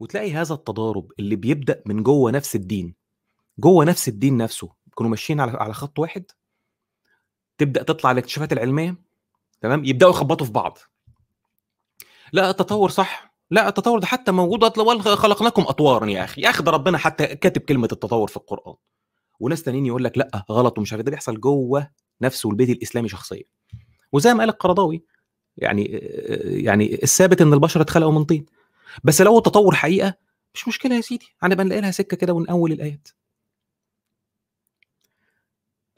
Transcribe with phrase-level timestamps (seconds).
[0.00, 2.94] وتلاقي هذا التضارب اللي بيبدأ من جوه نفس الدين
[3.58, 6.24] جوه نفس الدين نفسه يكونوا ماشيين على على خط واحد
[7.58, 8.96] تبدأ تطلع الاكتشافات العلمية
[9.60, 10.78] تمام؟ يبدأوا يخبطوا في بعض.
[12.32, 13.34] لا التطور صح.
[13.50, 14.64] لا التطور ده حتى موجود
[15.14, 16.42] خلقناكم أطوارا يا أخي.
[16.42, 18.74] يا أخي ده ربنا حتى كاتب كلمة التطور في القرآن.
[19.40, 21.90] وناس تانيين يقول لك لا غلط ومش عارف ده بيحصل جوه
[22.20, 23.44] نفسه البيت الإسلامي شخصيا.
[24.12, 25.04] وزي ما قال القرضاوي
[25.56, 25.84] يعني
[26.44, 28.46] يعني الثابت إن البشر اتخلقوا من طين.
[29.04, 30.14] بس لو التطور حقيقة
[30.54, 31.26] مش مشكلة يا سيدي.
[31.42, 33.08] هنبقى نلاقي لها سكة كده ونأول الآيات.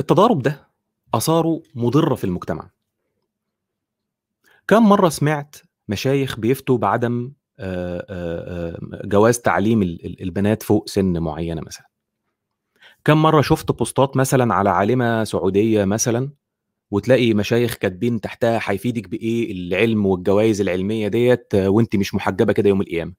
[0.00, 0.68] التضارب ده
[1.14, 2.70] آثاره مضرة في المجتمع.
[4.68, 5.56] كم مرة سمعت
[5.88, 7.32] مشايخ بيفتوا بعدم
[9.04, 9.82] جواز تعليم
[10.20, 11.86] البنات فوق سن معينة مثلا؟
[13.04, 16.30] كم مرة شفت بوستات مثلا على عالمة سعودية مثلا
[16.90, 22.80] وتلاقي مشايخ كاتبين تحتها هيفيدك بإيه العلم والجوائز العلمية ديت وأنت مش محجبة كده يوم
[22.80, 23.12] القيامة.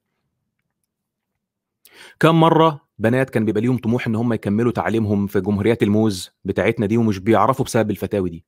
[2.20, 6.86] كم مرة بنات كان بيبقى ليهم طموح إن هم يكملوا تعليمهم في جمهوريات الموز بتاعتنا
[6.86, 8.46] دي ومش بيعرفوا بسبب الفتاوي دي.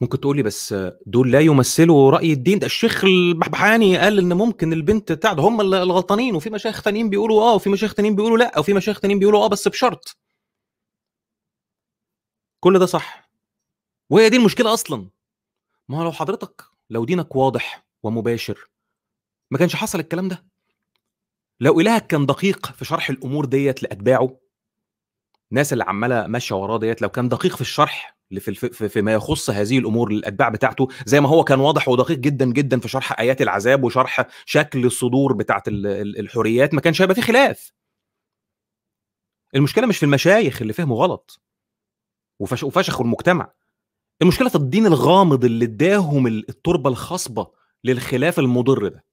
[0.00, 0.74] ممكن تقولي بس
[1.06, 5.60] دول لا يمثلوا رأي الدين؟ ده الشيخ البحبحاني قال إن ممكن البنت بتاع ده هم
[5.60, 9.44] الغلطانين وفي مشايخ تانيين بيقولوا آه وفي مشايخ تانيين بيقولوا لأ وفي مشايخ تانيين بيقولوا
[9.44, 10.16] آه بس بشرط.
[12.60, 13.25] كل ده صح.
[14.10, 15.08] وهي دي المشكلة أصلا.
[15.88, 18.68] ما لو حضرتك لو دينك واضح ومباشر
[19.50, 20.44] ما كانش حصل الكلام ده؟
[21.60, 24.40] لو إلهك كان دقيق في شرح الأمور ديت لأتباعه
[25.52, 29.50] الناس اللي عمالة ماشية وراه ديت لو كان دقيق في الشرح في, في فيما يخص
[29.50, 33.42] هذه الأمور للأتباع بتاعته زي ما هو كان واضح ودقيق جدا جدا في شرح آيات
[33.42, 37.72] العذاب وشرح شكل الصدور بتاعت الحريات ما كانش هيبقى في خلاف.
[39.54, 41.40] المشكلة مش في المشايخ اللي فهموا غلط
[42.38, 43.52] وفشخوا المجتمع.
[44.22, 47.46] المشكلة في الدين الغامض اللي اداهم التربة الخصبه
[47.84, 49.04] للخلاف المضر ده.